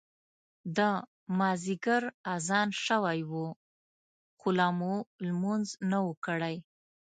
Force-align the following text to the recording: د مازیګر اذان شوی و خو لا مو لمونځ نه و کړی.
د 0.77 0.79
مازیګر 1.37 2.03
اذان 2.35 2.69
شوی 2.85 3.19
و 3.29 3.33
خو 4.39 4.49
لا 4.57 4.67
مو 4.77 4.95
لمونځ 5.27 5.67
نه 5.89 5.99
و 6.05 6.11
کړی. 6.25 6.55